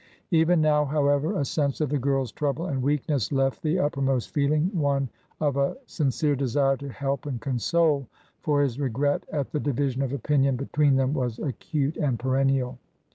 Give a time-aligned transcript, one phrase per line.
[0.31, 4.71] Even now, however, a sense of the girl's trouble and weakness left the uppermost feeling
[4.73, 5.07] one
[5.39, 8.07] of a sincere desire to help and console,
[8.41, 12.79] for his regret at the division of opinion between them was acute and perennial.